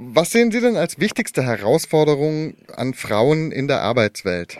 Was 0.00 0.30
sehen 0.30 0.52
Sie 0.52 0.60
denn 0.60 0.76
als 0.76 1.00
wichtigste 1.00 1.42
Herausforderung 1.42 2.54
an 2.76 2.94
Frauen 2.94 3.50
in 3.50 3.66
der 3.66 3.80
Arbeitswelt? 3.80 4.58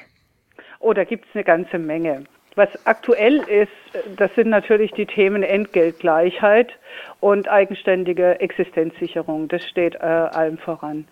Oh, 0.80 0.92
da 0.92 1.04
gibt 1.04 1.26
es 1.29 1.34
eine 1.37 1.45
ganze 1.45 1.79
Menge. 1.79 2.25
Was 2.57 2.68
aktuell 2.87 3.37
ist, 3.48 3.71
das 4.16 4.35
sind 4.35 4.48
natürlich 4.48 4.90
die 4.90 5.06
Themen 5.06 5.45
Entgeltgleichheit 5.45 6.72
und 7.21 7.48
eigenständige 7.48 8.40
Existenzsicherung. 8.40 9.46
Das 9.46 9.62
steht 9.62 9.95
äh, 9.95 9.98
allem 9.98 10.59
voran. 10.59 11.06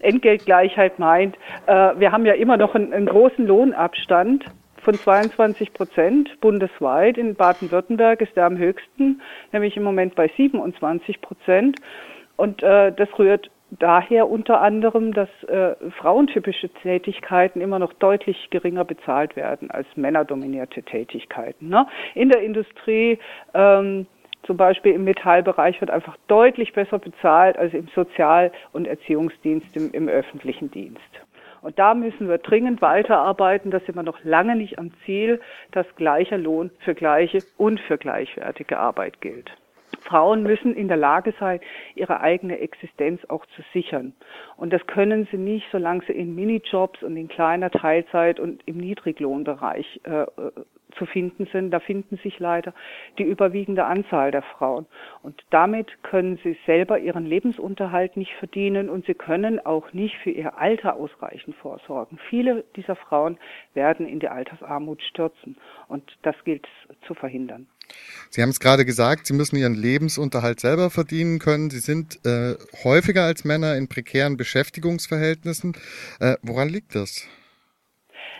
Entgeltgleichheit 0.00 0.98
meint, 0.98 1.36
äh, 1.68 1.92
wir 1.96 2.10
haben 2.10 2.26
ja 2.26 2.32
immer 2.32 2.56
noch 2.56 2.74
einen, 2.74 2.92
einen 2.92 3.06
großen 3.06 3.46
Lohnabstand 3.46 4.46
von 4.82 4.94
22 4.94 5.72
Prozent 5.74 6.40
bundesweit. 6.40 7.16
In 7.16 7.36
Baden-Württemberg 7.36 8.20
ist 8.20 8.34
der 8.34 8.46
am 8.46 8.58
höchsten, 8.58 9.22
nämlich 9.52 9.76
im 9.76 9.84
Moment 9.84 10.16
bei 10.16 10.28
27 10.36 11.20
Prozent. 11.20 11.78
Und 12.36 12.64
äh, 12.64 12.90
das 12.90 13.08
rührt 13.16 13.48
daher 13.70 14.28
unter 14.28 14.60
anderem, 14.60 15.12
dass 15.12 15.28
äh, 15.44 15.74
frauentypische 15.98 16.68
Tätigkeiten 16.68 17.60
immer 17.60 17.78
noch 17.78 17.92
deutlich 17.94 18.48
geringer 18.50 18.84
bezahlt 18.84 19.36
werden 19.36 19.70
als 19.70 19.86
männerdominierte 19.96 20.82
Tätigkeiten. 20.82 21.68
Ne? 21.68 21.86
In 22.14 22.28
der 22.28 22.42
Industrie, 22.42 23.18
ähm, 23.54 24.06
zum 24.44 24.56
Beispiel 24.56 24.92
im 24.92 25.04
Metallbereich, 25.04 25.80
wird 25.80 25.90
einfach 25.90 26.16
deutlich 26.26 26.72
besser 26.72 26.98
bezahlt 26.98 27.58
als 27.58 27.72
im 27.74 27.88
Sozial- 27.94 28.52
und 28.72 28.86
Erziehungsdienst 28.86 29.76
im, 29.76 29.92
im 29.92 30.08
öffentlichen 30.08 30.70
Dienst. 30.70 31.00
Und 31.62 31.78
da 31.78 31.94
müssen 31.94 32.28
wir 32.28 32.38
dringend 32.38 32.80
weiterarbeiten. 32.80 33.70
Da 33.70 33.80
sind 33.80 33.94
wir 33.94 34.02
noch 34.02 34.24
lange 34.24 34.56
nicht 34.56 34.78
am 34.78 34.92
Ziel, 35.04 35.40
dass 35.72 35.86
gleicher 35.96 36.38
Lohn 36.38 36.70
für 36.80 36.94
gleiche 36.94 37.40
und 37.58 37.80
für 37.80 37.98
gleichwertige 37.98 38.78
Arbeit 38.78 39.20
gilt. 39.20 39.50
Frauen 40.10 40.42
müssen 40.42 40.74
in 40.74 40.88
der 40.88 40.96
Lage 40.96 41.32
sein, 41.38 41.60
ihre 41.94 42.20
eigene 42.20 42.58
Existenz 42.58 43.24
auch 43.28 43.46
zu 43.46 43.62
sichern. 43.72 44.12
Und 44.56 44.72
das 44.72 44.84
können 44.88 45.28
sie 45.30 45.38
nicht, 45.38 45.66
solange 45.70 46.02
sie 46.06 46.12
in 46.12 46.34
Minijobs 46.34 47.02
und 47.04 47.16
in 47.16 47.28
kleiner 47.28 47.70
Teilzeit 47.70 48.40
und 48.40 48.60
im 48.66 48.78
Niedriglohnbereich 48.78 50.00
äh, 50.02 50.26
zu 50.96 51.06
finden 51.06 51.46
sind. 51.52 51.70
Da 51.70 51.78
finden 51.78 52.16
sich 52.16 52.40
leider 52.40 52.74
die 53.18 53.22
überwiegende 53.22 53.84
Anzahl 53.84 54.32
der 54.32 54.42
Frauen. 54.42 54.86
Und 55.22 55.44
damit 55.50 56.02
können 56.02 56.40
sie 56.42 56.58
selber 56.66 56.98
ihren 56.98 57.24
Lebensunterhalt 57.24 58.16
nicht 58.16 58.32
verdienen 58.34 58.88
und 58.88 59.06
sie 59.06 59.14
können 59.14 59.64
auch 59.64 59.92
nicht 59.92 60.16
für 60.16 60.30
ihr 60.30 60.58
Alter 60.58 60.96
ausreichend 60.96 61.54
vorsorgen. 61.54 62.18
Viele 62.28 62.64
dieser 62.74 62.96
Frauen 62.96 63.38
werden 63.74 64.08
in 64.08 64.18
die 64.18 64.28
Altersarmut 64.28 65.02
stürzen 65.02 65.56
und 65.86 66.18
das 66.22 66.34
gilt 66.42 66.66
zu 67.06 67.14
verhindern. 67.14 67.68
Sie 68.30 68.42
haben 68.42 68.50
es 68.50 68.60
gerade 68.60 68.84
gesagt, 68.84 69.26
Sie 69.26 69.34
müssen 69.34 69.56
Ihren 69.56 69.74
Lebensunterhalt 69.74 70.60
selber 70.60 70.90
verdienen 70.90 71.38
können. 71.38 71.70
Sie 71.70 71.80
sind 71.80 72.24
äh, 72.24 72.54
häufiger 72.84 73.24
als 73.24 73.44
Männer 73.44 73.76
in 73.76 73.88
prekären 73.88 74.36
Beschäftigungsverhältnissen. 74.36 75.76
Äh, 76.20 76.36
woran 76.42 76.68
liegt 76.68 76.94
das? 76.94 77.26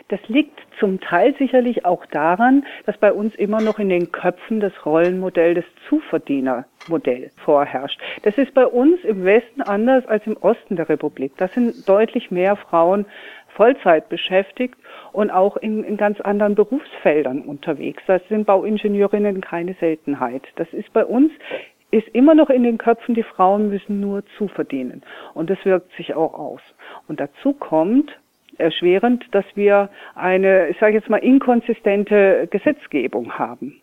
Das 0.07 0.19
liegt 0.27 0.59
zum 0.79 0.99
Teil 0.99 1.35
sicherlich 1.37 1.85
auch 1.85 2.05
daran, 2.07 2.65
dass 2.85 2.97
bei 2.97 3.13
uns 3.13 3.35
immer 3.35 3.61
noch 3.61 3.79
in 3.79 3.87
den 3.87 4.11
Köpfen 4.11 4.59
das 4.59 4.73
Rollenmodell 4.85 5.53
des 5.53 5.65
Zuverdienermodell 5.87 7.29
vorherrscht. 7.37 7.99
Das 8.23 8.37
ist 8.37 8.53
bei 8.53 8.65
uns 8.65 9.01
im 9.03 9.23
Westen 9.23 9.61
anders 9.61 10.05
als 10.07 10.25
im 10.25 10.35
Osten 10.37 10.75
der 10.75 10.89
Republik. 10.89 11.33
Da 11.37 11.47
sind 11.47 11.87
deutlich 11.87 12.31
mehr 12.31 12.55
Frauen 12.55 13.05
Vollzeit 13.61 14.09
beschäftigt 14.09 14.73
und 15.11 15.29
auch 15.29 15.55
in, 15.55 15.83
in 15.83 15.95
ganz 15.95 16.19
anderen 16.21 16.55
Berufsfeldern 16.55 17.41
unterwegs. 17.41 18.01
Das 18.07 18.19
sind 18.27 18.47
Bauingenieurinnen 18.47 19.39
keine 19.39 19.75
Seltenheit. 19.75 20.41
Das 20.55 20.67
ist 20.73 20.91
bei 20.93 21.05
uns 21.05 21.31
ist 21.91 22.07
immer 22.07 22.33
noch 22.33 22.49
in 22.49 22.63
den 22.63 22.79
Köpfen, 22.79 23.13
die 23.13 23.21
Frauen 23.21 23.69
müssen 23.69 23.99
nur 23.99 24.23
zuverdienen. 24.35 25.03
Und 25.35 25.51
das 25.51 25.63
wirkt 25.63 25.93
sich 25.95 26.15
auch 26.15 26.33
aus. 26.33 26.61
Und 27.07 27.19
dazu 27.19 27.53
kommt, 27.53 28.11
erschwerend, 28.57 29.25
dass 29.31 29.45
wir 29.53 29.89
eine, 30.15 30.69
ich 30.69 30.79
sage 30.79 30.95
jetzt 30.95 31.09
mal, 31.09 31.17
inkonsistente 31.17 32.47
Gesetzgebung 32.49 33.37
haben. 33.37 33.79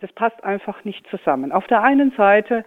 Das 0.00 0.10
passt 0.12 0.42
einfach 0.42 0.86
nicht 0.86 1.06
zusammen. 1.08 1.52
Auf 1.52 1.66
der 1.66 1.82
einen 1.82 2.12
Seite 2.12 2.64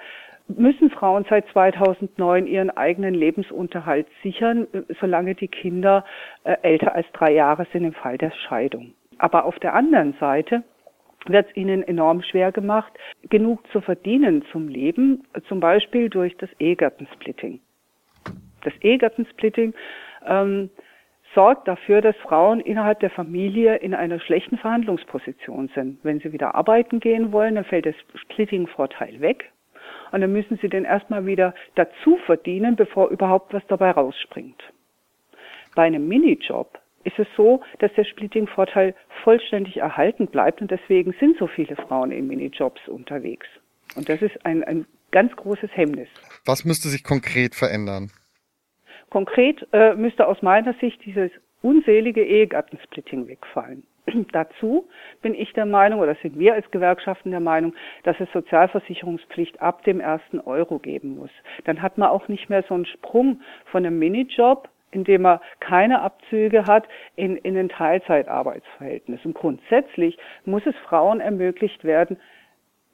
müssen 0.57 0.89
Frauen 0.89 1.25
seit 1.29 1.47
2009 1.49 2.47
ihren 2.47 2.69
eigenen 2.69 3.13
Lebensunterhalt 3.13 4.07
sichern, 4.23 4.67
solange 4.99 5.35
die 5.35 5.47
Kinder 5.47 6.05
äh, 6.43 6.55
älter 6.61 6.95
als 6.95 7.07
drei 7.13 7.33
Jahre 7.33 7.65
sind 7.71 7.83
im 7.83 7.93
Fall 7.93 8.17
der 8.17 8.31
Scheidung. 8.31 8.93
Aber 9.17 9.45
auf 9.45 9.59
der 9.59 9.73
anderen 9.73 10.13
Seite 10.19 10.63
wird 11.27 11.49
es 11.49 11.55
ihnen 11.55 11.83
enorm 11.83 12.23
schwer 12.23 12.51
gemacht, 12.51 12.91
genug 13.29 13.65
zu 13.71 13.81
verdienen 13.81 14.43
zum 14.51 14.67
Leben, 14.67 15.23
zum 15.47 15.59
Beispiel 15.59 16.09
durch 16.09 16.35
das 16.37 16.49
Ehegattensplitting. 16.59 17.59
Das 18.63 18.73
Ehegattensplitting 18.81 19.73
ähm, 20.25 20.69
sorgt 21.33 21.67
dafür, 21.67 22.01
dass 22.01 22.15
Frauen 22.17 22.59
innerhalb 22.59 22.99
der 22.99 23.09
Familie 23.09 23.77
in 23.77 23.93
einer 23.93 24.19
schlechten 24.19 24.57
Verhandlungsposition 24.57 25.69
sind. 25.73 25.99
Wenn 26.03 26.19
sie 26.19 26.33
wieder 26.33 26.55
arbeiten 26.55 26.99
gehen 26.99 27.31
wollen, 27.31 27.55
dann 27.55 27.65
fällt 27.65 27.85
der 27.85 27.95
Splitting-Vorteil 28.15 29.21
weg. 29.21 29.51
Und 30.11 30.21
dann 30.21 30.31
müssen 30.31 30.59
sie 30.61 30.69
den 30.69 30.85
erstmal 30.85 31.25
wieder 31.25 31.53
dazu 31.75 32.17
verdienen, 32.25 32.75
bevor 32.75 33.09
überhaupt 33.09 33.53
was 33.53 33.63
dabei 33.67 33.91
rausspringt. 33.91 34.61
Bei 35.75 35.83
einem 35.83 36.07
Minijob 36.07 36.79
ist 37.03 37.17
es 37.17 37.27
so, 37.35 37.61
dass 37.79 37.93
der 37.93 38.03
Splitting-Vorteil 38.03 38.93
vollständig 39.23 39.77
erhalten 39.77 40.27
bleibt 40.27 40.61
und 40.61 40.69
deswegen 40.69 41.13
sind 41.19 41.37
so 41.37 41.47
viele 41.47 41.75
Frauen 41.75 42.11
in 42.11 42.27
Minijobs 42.27 42.87
unterwegs. 42.87 43.47
Und 43.95 44.09
das 44.09 44.21
ist 44.21 44.45
ein, 44.45 44.63
ein 44.63 44.85
ganz 45.11 45.35
großes 45.35 45.69
Hemmnis. 45.73 46.07
Was 46.45 46.65
müsste 46.65 46.89
sich 46.89 47.03
konkret 47.03 47.55
verändern? 47.55 48.11
Konkret 49.09 49.67
äh, 49.73 49.93
müsste 49.95 50.27
aus 50.27 50.41
meiner 50.41 50.73
Sicht 50.75 51.03
dieses 51.05 51.31
unselige 51.61 52.23
Ehegattensplitting 52.23 53.27
wegfallen. 53.27 53.83
Dazu 54.31 54.87
bin 55.21 55.33
ich 55.33 55.53
der 55.53 55.65
Meinung, 55.65 55.99
oder 55.99 56.15
sind 56.15 56.37
wir 56.37 56.53
als 56.53 56.69
Gewerkschaften 56.71 57.31
der 57.31 57.39
Meinung, 57.39 57.73
dass 58.03 58.19
es 58.19 58.31
Sozialversicherungspflicht 58.31 59.61
ab 59.61 59.83
dem 59.83 59.99
ersten 59.99 60.39
Euro 60.39 60.79
geben 60.79 61.15
muss. 61.17 61.31
Dann 61.65 61.81
hat 61.81 61.97
man 61.97 62.09
auch 62.09 62.27
nicht 62.27 62.49
mehr 62.49 62.63
so 62.63 62.73
einen 62.73 62.85
Sprung 62.85 63.41
von 63.65 63.85
einem 63.85 63.99
Minijob, 63.99 64.69
in 64.91 65.03
dem 65.03 65.21
man 65.21 65.39
keine 65.59 66.01
Abzüge 66.01 66.65
hat, 66.65 66.87
in, 67.15 67.37
in 67.37 67.57
ein 67.57 67.69
Teilzeitarbeitsverhältnis. 67.69 69.23
Und 69.23 69.35
grundsätzlich 69.35 70.17
muss 70.45 70.65
es 70.65 70.75
Frauen 70.87 71.21
ermöglicht 71.21 71.83
werden, 71.83 72.17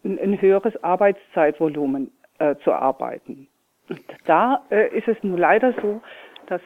ein, 0.04 0.20
ein 0.20 0.42
höheres 0.42 0.82
Arbeitszeitvolumen 0.84 2.12
äh, 2.40 2.56
zu 2.64 2.72
arbeiten. 2.72 3.48
Da 4.26 4.64
äh, 4.70 4.96
ist 4.96 5.08
es 5.08 5.18
nur 5.24 5.40
leider 5.40 5.74
so, 5.82 6.02
dass 6.48 6.62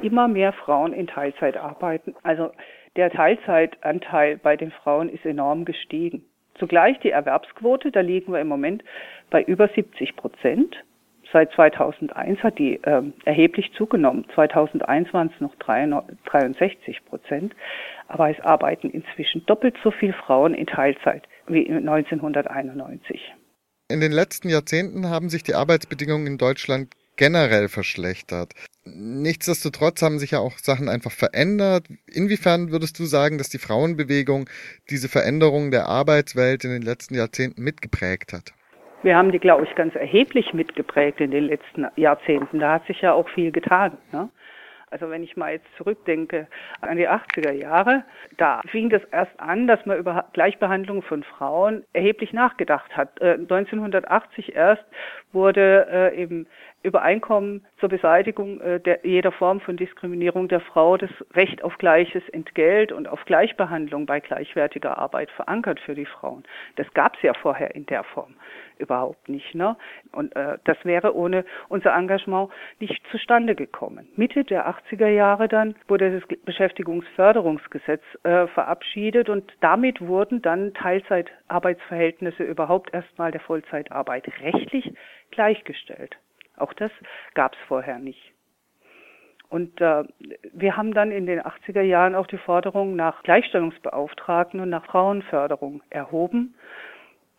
immer 0.00 0.26
mehr 0.26 0.52
Frauen 0.52 0.92
in 0.92 1.06
Teilzeit 1.06 1.56
arbeiten. 1.56 2.14
Also 2.22 2.50
der 2.96 3.10
Teilzeitanteil 3.10 4.36
bei 4.36 4.56
den 4.56 4.70
Frauen 4.70 5.08
ist 5.08 5.24
enorm 5.24 5.64
gestiegen. 5.64 6.24
Zugleich 6.58 6.98
die 7.00 7.10
Erwerbsquote, 7.10 7.90
da 7.90 8.00
liegen 8.00 8.32
wir 8.32 8.40
im 8.40 8.48
Moment 8.48 8.84
bei 9.30 9.42
über 9.42 9.68
70 9.68 10.16
Prozent. 10.16 10.76
Seit 11.32 11.50
2001 11.52 12.42
hat 12.42 12.58
die 12.58 12.74
äh, 12.82 13.02
erheblich 13.24 13.72
zugenommen. 13.76 14.26
2001 14.34 15.14
waren 15.14 15.30
es 15.34 15.40
noch 15.40 15.54
63 15.56 17.04
Prozent. 17.06 17.54
Aber 18.08 18.28
es 18.28 18.38
arbeiten 18.40 18.90
inzwischen 18.90 19.46
doppelt 19.46 19.76
so 19.82 19.90
viele 19.90 20.12
Frauen 20.12 20.52
in 20.52 20.66
Teilzeit 20.66 21.22
wie 21.46 21.66
1991. 21.66 23.32
In 23.88 24.00
den 24.00 24.12
letzten 24.12 24.50
Jahrzehnten 24.50 25.08
haben 25.08 25.30
sich 25.30 25.42
die 25.42 25.54
Arbeitsbedingungen 25.54 26.26
in 26.26 26.38
Deutschland 26.38 26.92
generell 27.16 27.68
verschlechtert. 27.68 28.54
Nichtsdestotrotz 28.84 30.02
haben 30.02 30.18
sich 30.18 30.32
ja 30.32 30.40
auch 30.40 30.58
Sachen 30.58 30.88
einfach 30.88 31.12
verändert. 31.12 31.86
Inwiefern 32.06 32.72
würdest 32.72 32.98
du 32.98 33.04
sagen, 33.04 33.38
dass 33.38 33.48
die 33.48 33.58
Frauenbewegung 33.58 34.48
diese 34.90 35.08
Veränderung 35.08 35.70
der 35.70 35.86
Arbeitswelt 35.86 36.64
in 36.64 36.70
den 36.70 36.82
letzten 36.82 37.14
Jahrzehnten 37.14 37.62
mitgeprägt 37.62 38.32
hat? 38.32 38.52
Wir 39.02 39.16
haben 39.16 39.32
die, 39.32 39.40
glaube 39.40 39.64
ich, 39.64 39.74
ganz 39.74 39.94
erheblich 39.94 40.52
mitgeprägt 40.52 41.20
in 41.20 41.32
den 41.32 41.44
letzten 41.44 41.86
Jahrzehnten. 41.96 42.60
Da 42.60 42.74
hat 42.74 42.86
sich 42.86 43.00
ja 43.00 43.12
auch 43.12 43.28
viel 43.28 43.50
getan. 43.50 43.98
Ne? 44.12 44.28
Also 44.92 45.08
wenn 45.08 45.22
ich 45.22 45.36
mal 45.36 45.52
jetzt 45.52 45.66
zurückdenke 45.78 46.46
an 46.82 46.98
die 46.98 47.08
80er 47.08 47.52
Jahre, 47.52 48.04
da 48.36 48.60
fing 48.70 48.90
das 48.90 49.02
erst 49.10 49.32
an, 49.40 49.66
dass 49.66 49.84
man 49.86 49.98
über 49.98 50.26
Gleichbehandlung 50.34 51.02
von 51.02 51.22
Frauen 51.22 51.84
erheblich 51.94 52.34
nachgedacht 52.34 52.94
hat. 52.94 53.18
Äh, 53.20 53.32
1980 53.32 54.54
erst 54.54 54.84
wurde 55.32 55.86
äh, 55.90 56.22
eben 56.22 56.46
Übereinkommen 56.82 57.64
zur 57.78 57.88
Beseitigung 57.88 58.60
äh, 58.60 58.80
der, 58.80 59.00
jeder 59.04 59.32
Form 59.32 59.60
von 59.60 59.76
Diskriminierung 59.76 60.48
der 60.48 60.60
Frau 60.60 60.96
das 60.96 61.10
Recht 61.34 61.62
auf 61.62 61.78
gleiches 61.78 62.28
Entgelt 62.30 62.92
und 62.92 63.08
auf 63.08 63.24
Gleichbehandlung 63.24 64.06
bei 64.06 64.20
gleichwertiger 64.20 64.98
Arbeit 64.98 65.30
verankert 65.30 65.80
für 65.80 65.94
die 65.94 66.06
Frauen. 66.06 66.44
Das 66.76 66.92
gab 66.94 67.16
es 67.16 67.22
ja 67.22 67.34
vorher 67.34 67.74
in 67.74 67.86
der 67.86 68.04
Form 68.04 68.34
überhaupt 68.78 69.28
nicht. 69.28 69.54
Ne? 69.54 69.76
Und 70.12 70.34
äh, 70.36 70.58
das 70.64 70.76
wäre 70.84 71.14
ohne 71.14 71.44
unser 71.68 71.94
Engagement 71.94 72.50
nicht 72.80 73.00
zustande 73.10 73.54
gekommen. 73.54 74.08
Mitte 74.16 74.44
der 74.44 74.68
80er 74.68 75.08
Jahre 75.08 75.48
dann 75.48 75.74
wurde 75.88 76.20
das 76.20 76.38
Beschäftigungsförderungsgesetz 76.44 78.02
äh, 78.24 78.46
verabschiedet 78.48 79.28
und 79.28 79.50
damit 79.60 80.00
wurden 80.00 80.42
dann 80.42 80.74
Teilzeitarbeitsverhältnisse 80.74 82.42
überhaupt 82.42 82.92
erstmal 82.92 83.30
der 83.30 83.40
Vollzeitarbeit 83.40 84.28
rechtlich 84.42 84.92
gleichgestellt. 85.30 86.16
Auch 86.56 86.72
das 86.74 86.90
gab 87.34 87.54
es 87.54 87.58
vorher 87.66 87.98
nicht. 87.98 88.32
Und 89.52 89.82
äh, 89.82 90.04
wir 90.54 90.78
haben 90.78 90.94
dann 90.94 91.10
in 91.10 91.26
den 91.26 91.40
80er 91.42 91.82
Jahren 91.82 92.14
auch 92.14 92.26
die 92.26 92.38
Forderung 92.38 92.96
nach 92.96 93.22
Gleichstellungsbeauftragten 93.22 94.60
und 94.60 94.70
nach 94.70 94.86
Frauenförderung 94.86 95.82
erhoben, 95.90 96.54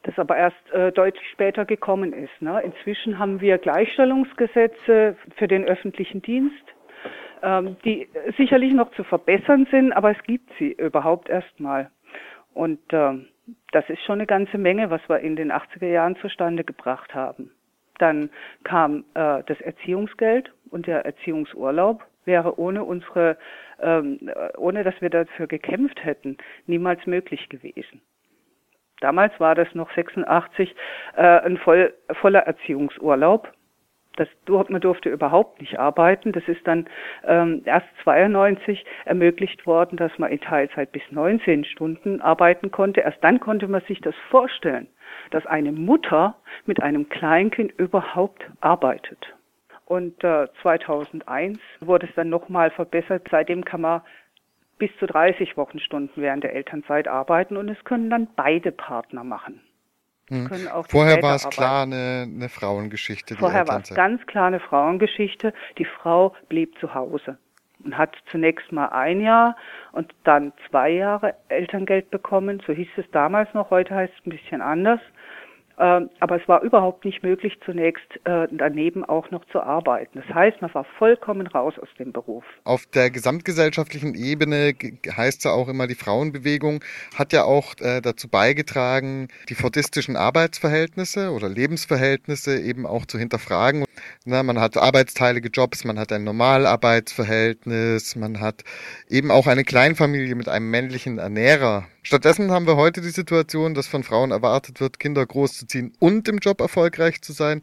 das 0.04 0.20
aber 0.20 0.38
erst 0.38 0.72
äh, 0.74 0.92
deutlich 0.92 1.28
später 1.32 1.66
gekommen 1.66 2.14
ist. 2.14 2.40
Ne? 2.40 2.62
Inzwischen 2.62 3.18
haben 3.18 3.42
wir 3.42 3.58
Gleichstellungsgesetze 3.58 5.16
für 5.38 5.48
den 5.48 5.66
öffentlichen 5.66 6.22
Dienst, 6.22 6.64
ähm, 7.42 7.78
die 7.84 8.08
sicherlich 8.38 8.74
noch 8.74 8.92
zu 8.92 9.04
verbessern 9.04 9.66
sind, 9.72 9.92
aber 9.92 10.12
es 10.12 10.22
gibt 10.22 10.52
sie 10.60 10.74
überhaupt 10.74 11.30
erstmal. 11.30 11.90
Und 12.54 12.94
äh, 12.94 13.14
das 13.72 13.90
ist 13.90 14.04
schon 14.04 14.20
eine 14.20 14.28
ganze 14.28 14.60
Menge, 14.60 14.92
was 14.92 15.02
wir 15.08 15.20
in 15.20 15.36
den 15.36 15.52
80er 15.52 15.88
Jahren 15.88 16.16
zustande 16.18 16.64
gebracht 16.64 17.16
haben. 17.16 17.50
Dann 18.00 18.30
kam 18.64 19.06
äh, 19.14 19.44
das 19.46 19.60
Erziehungsgeld 19.62 20.52
und 20.72 20.88
der 20.88 21.06
Erziehungsurlaub 21.06 22.04
wäre 22.26 22.58
ohne 22.58 22.84
unsere, 22.84 23.38
ähm, 23.82 24.20
ohne 24.58 24.84
dass 24.84 25.00
wir 25.02 25.10
dafür 25.10 25.48
gekämpft 25.48 26.04
hätten, 26.04 26.38
niemals 26.68 27.06
möglich 27.06 27.50
gewesen. 27.50 28.02
Damals 29.02 29.38
war 29.40 29.54
das 29.54 29.68
noch 29.74 29.94
86 29.94 30.74
äh, 31.18 31.22
ein 31.22 31.58
voll, 31.58 31.94
voller 32.22 32.42
Erziehungsurlaub. 32.42 33.52
Das, 34.16 34.28
man 34.48 34.82
durfte 34.82 35.10
überhaupt 35.10 35.60
nicht 35.60 35.80
arbeiten. 35.80 36.32
Das 36.32 36.48
ist 36.48 36.66
dann 36.68 36.88
ähm, 37.26 37.64
erst 37.66 37.88
92 38.04 38.86
ermöglicht 39.06 39.66
worden, 39.66 39.98
dass 39.98 40.18
man 40.20 40.32
in 40.32 40.40
Teilzeit 40.40 40.92
bis 40.92 41.02
19 41.10 41.66
Stunden 41.66 42.22
arbeiten 42.22 42.72
konnte. 42.72 43.02
Erst 43.02 43.24
dann 43.24 43.40
konnte 43.40 43.68
man 43.68 43.82
sich 43.82 44.02
das 44.02 44.16
vorstellen, 44.30 44.88
dass 45.32 45.46
eine 45.46 45.72
Mutter 45.72 46.36
mit 46.66 46.82
einem 46.82 47.10
Kleinkind 47.10 47.72
überhaupt 47.78 48.44
arbeitet. 48.62 49.34
Und 49.86 50.24
äh, 50.24 50.48
2001 50.62 51.60
wurde 51.82 52.08
es 52.08 52.16
dann 52.16 52.30
nochmal 52.30 52.72
verbessert. 52.72 53.28
Seitdem 53.30 53.66
kann 53.66 53.82
man 53.82 54.02
bis 54.78 54.92
zu 55.00 55.06
30 55.06 55.58
Wochenstunden 55.58 56.22
während 56.22 56.44
der 56.44 56.54
Elternzeit 56.54 57.08
arbeiten 57.08 57.58
und 57.58 57.70
es 57.70 57.84
können 57.84 58.10
dann 58.10 58.28
beide 58.36 58.72
Partner 58.72 59.24
machen. 59.24 59.62
Hm. 60.30 60.50
Vorher 60.88 61.22
war 61.22 61.36
es 61.36 61.50
klar 61.50 61.84
eine, 61.84 62.28
eine 62.28 62.50
Frauengeschichte. 62.50 63.36
Vorher 63.36 63.68
war 63.68 63.82
es 63.82 63.94
ganz 63.94 64.26
klar 64.26 64.48
eine 64.48 64.60
Frauengeschichte. 64.60 65.54
Die 65.78 65.86
Frau 65.86 66.34
blieb 66.48 66.78
zu 66.80 66.94
Hause 66.94 67.38
und 67.84 67.98
hat 67.98 68.16
zunächst 68.32 68.72
mal 68.72 68.88
ein 68.88 69.22
Jahr 69.22 69.56
und 69.92 70.14
dann 70.24 70.54
zwei 70.70 70.92
Jahre 70.92 71.36
Elterngeld 71.50 72.10
bekommen. 72.10 72.62
So 72.66 72.74
hieß 72.74 72.88
es 72.98 73.06
damals 73.12 73.54
noch, 73.54 73.70
heute 73.70 73.94
heißt 73.94 74.14
es 74.18 74.26
ein 74.26 74.30
bisschen 74.30 74.62
anders. 74.62 75.00
Ähm, 75.80 76.10
aber 76.20 76.40
es 76.40 76.48
war 76.48 76.62
überhaupt 76.62 77.04
nicht 77.04 77.24
möglich, 77.24 77.58
zunächst 77.66 78.06
äh, 78.26 78.48
daneben 78.52 79.04
auch 79.04 79.32
noch 79.32 79.44
zu 79.46 79.60
arbeiten. 79.60 80.22
Das 80.26 80.36
heißt, 80.36 80.62
man 80.62 80.74
war 80.74 80.86
vollkommen 81.00 81.48
raus 81.48 81.74
aus 81.82 81.88
dem 81.98 82.12
Beruf. 82.12 82.44
Auf 82.64 82.86
der 82.88 83.10
gesamtgesellschaftlichen 83.10 84.14
Ebene 84.14 84.74
heißt 85.16 85.40
es 85.40 85.44
ja 85.46 85.52
auch 85.52 85.68
immer, 85.68 85.88
die 85.88 85.96
Frauenbewegung 85.96 86.84
hat 87.18 87.34
ja 87.34 87.44
auch 87.44 87.74
äh, 87.80 88.02
dazu 88.02 88.30
beigetragen, 88.30 89.30
die 89.50 89.56
fordistischen 89.56 90.16
Arbeitsverhältnisse 90.16 91.32
oder 91.32 91.50
Lebensverhältnisse 91.50 92.60
eben 92.60 92.86
auch 92.86 93.08
zu 93.08 93.18
hinterfragen. 93.18 93.86
Na, 94.26 94.44
man 94.44 94.60
hat 94.60 94.78
arbeitsteilige 94.78 95.50
Jobs, 95.50 95.86
man 95.86 95.98
hat 95.98 96.12
ein 96.12 96.24
Normalarbeitsverhältnis, 96.24 98.16
man 98.16 98.40
hat 98.40 98.64
eben 99.10 99.32
auch 99.32 99.48
eine 99.48 99.64
Kleinfamilie 99.64 100.36
mit 100.36 100.50
einem 100.50 100.70
männlichen 100.70 101.18
Ernährer. 101.18 101.86
Stattdessen 102.06 102.52
haben 102.52 102.68
wir 102.68 102.76
heute 102.76 103.00
die 103.00 103.10
Situation, 103.10 103.74
dass 103.74 103.88
von 103.88 104.04
Frauen 104.04 104.32
erwartet 104.32 104.82
wird, 104.82 105.00
Kinder 105.00 105.26
großzuziehen 105.26 105.94
und 106.00 106.28
im 106.28 106.40
Job 106.40 106.60
erfolgreich 106.60 107.22
zu 107.22 107.32
sein. 107.32 107.62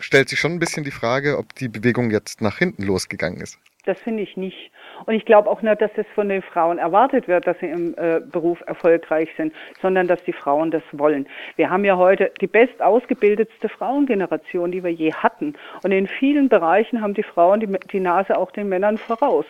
Stellt 0.00 0.30
sich 0.30 0.40
schon 0.40 0.52
ein 0.52 0.58
bisschen 0.58 0.82
die 0.82 0.90
Frage, 0.90 1.36
ob 1.36 1.54
die 1.54 1.68
Bewegung 1.68 2.10
jetzt 2.10 2.40
nach 2.40 2.56
hinten 2.56 2.84
losgegangen 2.84 3.38
ist. 3.42 3.58
Das 3.86 4.00
finde 4.00 4.24
ich 4.24 4.36
nicht. 4.36 4.72
Und 5.06 5.14
ich 5.14 5.24
glaube 5.24 5.48
auch 5.48 5.62
nicht, 5.62 5.80
dass 5.80 5.92
es 5.94 6.06
von 6.16 6.28
den 6.28 6.42
Frauen 6.42 6.78
erwartet 6.78 7.28
wird, 7.28 7.46
dass 7.46 7.56
sie 7.60 7.66
im 7.66 7.94
äh, 7.96 8.20
Beruf 8.20 8.60
erfolgreich 8.66 9.28
sind, 9.36 9.54
sondern 9.80 10.08
dass 10.08 10.22
die 10.24 10.32
Frauen 10.32 10.72
das 10.72 10.82
wollen. 10.90 11.28
Wir 11.54 11.70
haben 11.70 11.84
ja 11.84 11.96
heute 11.96 12.32
die 12.40 12.48
best 12.48 12.82
ausgebildetste 12.82 13.68
Frauengeneration, 13.68 14.72
die 14.72 14.82
wir 14.82 14.92
je 14.92 15.12
hatten. 15.12 15.54
Und 15.84 15.92
in 15.92 16.08
vielen 16.08 16.48
Bereichen 16.48 17.00
haben 17.00 17.14
die 17.14 17.22
Frauen 17.22 17.60
die, 17.60 17.68
die 17.92 18.00
Nase 18.00 18.36
auch 18.36 18.50
den 18.50 18.68
Männern 18.68 18.98
voraus. 18.98 19.46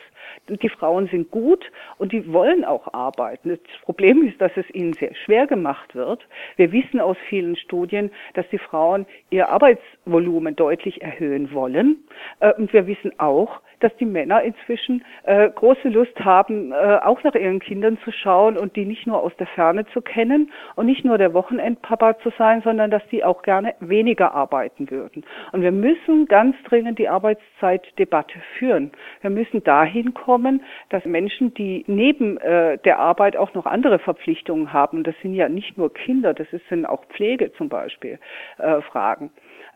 Die 0.48 0.68
Frauen 0.68 1.08
sind 1.08 1.30
gut 1.30 1.70
und 1.96 2.12
die 2.12 2.30
wollen 2.32 2.64
auch 2.64 2.92
arbeiten. 2.92 3.48
Das 3.48 3.58
Problem 3.82 4.26
ist, 4.26 4.38
dass 4.40 4.52
es 4.56 4.68
ihnen 4.74 4.92
sehr 4.92 5.14
schwer 5.14 5.46
gemacht 5.46 5.94
wird. 5.94 6.26
Wir 6.56 6.72
wissen 6.72 7.00
aus 7.00 7.16
vielen 7.28 7.56
Studien, 7.56 8.10
dass 8.34 8.46
die 8.50 8.58
Frauen 8.58 9.06
ihr 9.30 9.48
Arbeitsvolumen 9.48 10.54
deutlich 10.56 11.00
erhöhen 11.00 11.52
wollen. 11.52 12.04
Äh, 12.40 12.52
und 12.54 12.72
wir 12.72 12.86
wissen 12.86 13.18
auch, 13.18 13.60
dass 13.86 13.96
die 13.98 14.04
Männer 14.04 14.42
inzwischen 14.42 15.04
äh, 15.22 15.48
große 15.48 15.88
Lust 15.88 16.18
haben, 16.18 16.72
äh, 16.72 16.98
auch 17.04 17.22
nach 17.22 17.36
ihren 17.36 17.60
Kindern 17.60 17.98
zu 18.04 18.10
schauen 18.10 18.56
und 18.56 18.74
die 18.74 18.84
nicht 18.84 19.06
nur 19.06 19.22
aus 19.22 19.30
der 19.38 19.46
Ferne 19.46 19.86
zu 19.92 20.02
kennen 20.02 20.50
und 20.74 20.86
nicht 20.86 21.04
nur 21.04 21.18
der 21.18 21.34
Wochenendpapa 21.34 22.18
zu 22.18 22.32
sein, 22.36 22.62
sondern 22.62 22.90
dass 22.90 23.06
die 23.12 23.22
auch 23.22 23.42
gerne 23.42 23.76
weniger 23.78 24.34
arbeiten 24.34 24.90
würden. 24.90 25.24
Und 25.52 25.62
wir 25.62 25.70
müssen 25.70 26.26
ganz 26.26 26.56
dringend 26.64 26.98
die 26.98 27.08
Arbeitszeitdebatte 27.08 28.40
führen. 28.58 28.90
Wir 29.20 29.30
müssen 29.30 29.62
dahin 29.62 30.14
kommen, 30.14 30.64
dass 30.88 31.04
Menschen, 31.04 31.54
die 31.54 31.84
neben 31.86 32.38
äh, 32.38 32.78
der 32.78 32.98
Arbeit 32.98 33.36
auch 33.36 33.54
noch 33.54 33.66
andere 33.66 34.00
Verpflichtungen 34.00 34.72
haben, 34.72 35.04
das 35.04 35.14
sind 35.22 35.34
ja 35.34 35.48
nicht 35.48 35.78
nur 35.78 35.94
Kinder, 35.94 36.34
das 36.34 36.48
sind 36.68 36.86
auch 36.86 37.04
Pflege 37.04 37.52
zum 37.52 37.68
Beispiel, 37.68 38.18
äh, 38.58 38.80
Fragen, 38.82 39.30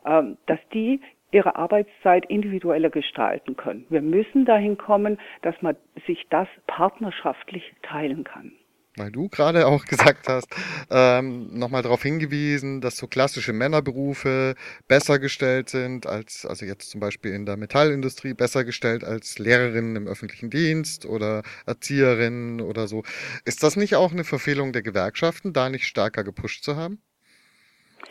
ähm, 0.04 0.36
dass 0.46 0.58
die 0.74 1.00
ihre 1.32 1.56
Arbeitszeit 1.56 2.26
individueller 2.26 2.90
gestalten 2.90 3.56
können. 3.56 3.86
Wir 3.88 4.02
müssen 4.02 4.44
dahin 4.44 4.78
kommen, 4.78 5.18
dass 5.42 5.54
man 5.62 5.76
sich 6.06 6.26
das 6.30 6.48
partnerschaftlich 6.66 7.72
teilen 7.82 8.24
kann. 8.24 8.52
Weil 8.96 9.12
du 9.12 9.28
gerade 9.28 9.66
auch 9.66 9.84
gesagt 9.86 10.28
hast, 10.28 10.48
ähm, 10.90 11.56
nochmal 11.58 11.82
darauf 11.82 12.02
hingewiesen, 12.02 12.80
dass 12.80 12.96
so 12.96 13.06
klassische 13.06 13.52
Männerberufe 13.52 14.54
besser 14.88 15.18
gestellt 15.18 15.68
sind 15.68 16.06
als, 16.06 16.44
also 16.44 16.66
jetzt 16.66 16.90
zum 16.90 17.00
Beispiel 17.00 17.32
in 17.32 17.46
der 17.46 17.56
Metallindustrie, 17.56 18.34
besser 18.34 18.64
gestellt 18.64 19.04
als 19.04 19.38
Lehrerinnen 19.38 19.96
im 19.96 20.06
öffentlichen 20.08 20.50
Dienst 20.50 21.06
oder 21.06 21.42
Erzieherinnen 21.66 22.60
oder 22.60 22.88
so. 22.88 23.02
Ist 23.44 23.62
das 23.62 23.76
nicht 23.76 23.94
auch 23.94 24.12
eine 24.12 24.24
Verfehlung 24.24 24.72
der 24.72 24.82
Gewerkschaften, 24.82 25.52
da 25.52 25.68
nicht 25.68 25.84
stärker 25.84 26.24
gepusht 26.24 26.64
zu 26.64 26.76
haben? 26.76 27.00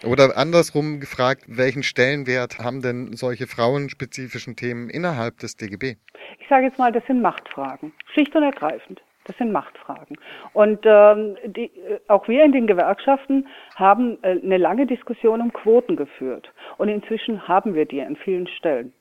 Oder 0.05 0.37
andersrum 0.37 0.99
gefragt, 0.99 1.43
welchen 1.47 1.83
Stellenwert 1.83 2.59
haben 2.59 2.81
denn 2.81 3.13
solche 3.13 3.47
frauenspezifischen 3.47 4.55
Themen 4.55 4.89
innerhalb 4.89 5.37
des 5.39 5.57
DGB? 5.57 5.95
Ich 6.39 6.47
sage 6.47 6.65
jetzt 6.67 6.79
mal, 6.79 6.91
das 6.91 7.05
sind 7.05 7.21
Machtfragen, 7.21 7.91
schlicht 8.13 8.35
und 8.35 8.43
ergreifend. 8.43 9.01
Das 9.25 9.37
sind 9.37 9.51
Machtfragen. 9.51 10.17
Und 10.53 10.79
ähm, 10.85 11.37
die, 11.45 11.65
äh, 11.65 11.99
auch 12.07 12.27
wir 12.27 12.43
in 12.43 12.51
den 12.51 12.65
Gewerkschaften 12.65 13.47
haben 13.75 14.17
äh, 14.23 14.39
eine 14.41 14.57
lange 14.57 14.87
Diskussion 14.87 15.41
um 15.41 15.53
Quoten 15.53 15.95
geführt. 15.95 16.51
Und 16.77 16.87
inzwischen 16.87 17.47
haben 17.47 17.75
wir 17.75 17.85
die 17.85 18.01
an 18.01 18.15
vielen 18.15 18.47
Stellen. 18.47 18.91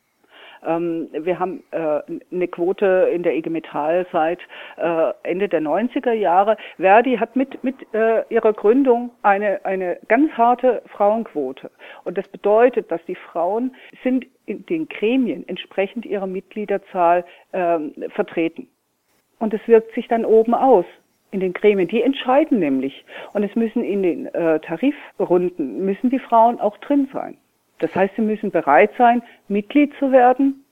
Ähm, 0.67 1.09
wir 1.13 1.39
haben 1.39 1.63
äh, 1.71 2.01
eine 2.33 2.49
Quote 2.49 3.11
in 3.13 3.23
der 3.23 3.35
IG 3.37 3.51
Metall 3.51 4.07
seit 4.13 4.41
äh, 4.77 5.13
Ende 5.23 5.49
der 5.49 5.61
90er 5.61 6.13
Jahre. 6.13 6.57
Verdi 6.79 7.17
hat 7.17 7.37
mit, 7.37 7.63
mit 7.63 7.77
äh, 7.95 8.23
ihrer 8.29 8.53
Gründung 8.53 9.11
eine, 9.23 9.65
eine 9.65 9.99
ganz 10.09 10.33
harte 10.33 10.83
Frauenquote. 10.87 11.71
Und 12.05 12.19
das 12.19 12.29
bedeutet, 12.29 12.91
dass 12.91 13.05
die 13.07 13.15
Frauen 13.15 13.75
sind 14.03 14.27
in 14.47 14.65
den 14.67 14.89
Gremien 14.89 15.47
entsprechend 15.49 16.07
ihrer 16.07 16.27
Mitgliederzahl 16.27 17.25
ähm, 17.53 17.93
vertreten. 18.15 18.69
Und 19.39 19.55
es 19.55 19.61
wirkt 19.67 19.95
sich 19.95 20.09
dann 20.09 20.25
oben 20.25 20.55
aus 20.55 20.85
in 21.31 21.41
den 21.41 21.53
Gremien. 21.53 21.89
Die 21.89 22.03
entscheiden 22.03 22.59
nämlich. 22.59 23.05
Und 23.35 23.43
es 23.43 23.55
müssen 23.55 23.85
in 23.85 24.03
den 24.03 24.27
äh, 24.27 24.61
Tarifrunden, 24.61 25.85
müssen 25.85 26.11
die 26.11 26.19
Frauen 26.19 26.59
auch 26.61 26.77
drin 26.79 27.09
sein. 27.13 27.37
Das 27.79 27.95
heißt, 27.95 28.15
sie 28.17 28.23
müssen 28.23 28.51
bereit 28.51 28.91
sein, 28.99 29.23
Mitglied 29.49 29.93
zu 29.99 30.13
werden 30.13 30.65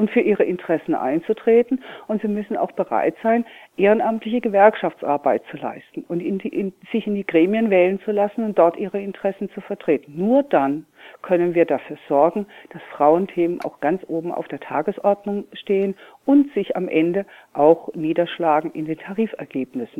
und 0.00 0.10
für 0.10 0.20
ihre 0.20 0.44
Interessen 0.44 0.94
einzutreten. 0.94 1.82
Und 2.08 2.22
sie 2.22 2.28
müssen 2.28 2.56
auch 2.56 2.72
bereit 2.72 3.14
sein, 3.22 3.44
ehrenamtliche 3.76 4.40
Gewerkschaftsarbeit 4.40 5.42
zu 5.50 5.58
leisten 5.58 6.04
und 6.08 6.20
in 6.20 6.38
die, 6.38 6.48
in, 6.48 6.72
sich 6.90 7.06
in 7.06 7.14
die 7.14 7.26
Gremien 7.26 7.68
wählen 7.68 8.00
zu 8.00 8.10
lassen 8.10 8.44
und 8.44 8.58
dort 8.58 8.78
ihre 8.78 9.00
Interessen 9.00 9.50
zu 9.50 9.60
vertreten. 9.60 10.14
Nur 10.16 10.42
dann 10.42 10.86
können 11.22 11.54
wir 11.54 11.66
dafür 11.66 11.98
sorgen, 12.08 12.46
dass 12.72 12.82
Frauenthemen 12.94 13.60
auch 13.62 13.80
ganz 13.80 14.02
oben 14.08 14.32
auf 14.32 14.48
der 14.48 14.60
Tagesordnung 14.60 15.44
stehen 15.52 15.94
und 16.24 16.52
sich 16.54 16.76
am 16.76 16.88
Ende 16.88 17.26
auch 17.52 17.92
niederschlagen 17.94 18.70
in 18.72 18.86
den 18.86 18.98
Tarifergebnissen. 18.98 19.98